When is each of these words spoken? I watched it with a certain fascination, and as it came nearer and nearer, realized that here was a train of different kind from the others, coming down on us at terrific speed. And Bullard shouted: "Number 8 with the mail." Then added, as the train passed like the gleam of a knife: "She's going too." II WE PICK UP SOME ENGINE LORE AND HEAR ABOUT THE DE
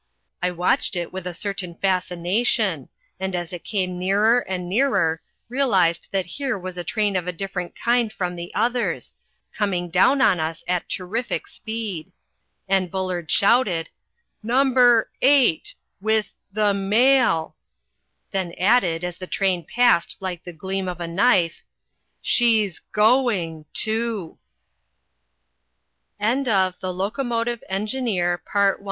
I 0.41 0.49
watched 0.49 0.95
it 0.95 1.13
with 1.13 1.27
a 1.27 1.33
certain 1.35 1.75
fascination, 1.75 2.89
and 3.19 3.35
as 3.35 3.53
it 3.53 3.63
came 3.63 3.99
nearer 3.99 4.39
and 4.39 4.67
nearer, 4.67 5.21
realized 5.47 6.07
that 6.11 6.25
here 6.41 6.57
was 6.57 6.75
a 6.75 6.83
train 6.83 7.15
of 7.15 7.37
different 7.37 7.75
kind 7.79 8.11
from 8.11 8.35
the 8.35 8.51
others, 8.55 9.13
coming 9.55 9.91
down 9.91 10.19
on 10.19 10.39
us 10.39 10.63
at 10.67 10.89
terrific 10.89 11.45
speed. 11.45 12.11
And 12.67 12.89
Bullard 12.89 13.29
shouted: 13.29 13.91
"Number 14.41 15.11
8 15.21 15.75
with 16.01 16.33
the 16.51 16.73
mail." 16.73 17.55
Then 18.31 18.53
added, 18.53 19.03
as 19.03 19.17
the 19.17 19.27
train 19.27 19.63
passed 19.67 20.17
like 20.19 20.43
the 20.45 20.51
gleam 20.51 20.87
of 20.87 20.99
a 20.99 21.07
knife: 21.07 21.61
"She's 22.23 22.79
going 22.91 23.65
too." 23.71 24.39
II 26.19 26.37
WE 26.37 26.39
PICK 26.43 26.47
UP 26.47 26.81
SOME 26.81 27.29
ENGINE 27.29 27.29
LORE 27.29 27.59
AND 27.69 28.07
HEAR 28.07 28.33
ABOUT 28.33 28.53
THE 28.53 28.77
DE 28.77 28.79